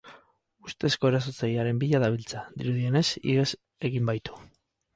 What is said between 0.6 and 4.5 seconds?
Ustezko erasotzailearen bila dabiltza, dirudienez, ihes egin baitu.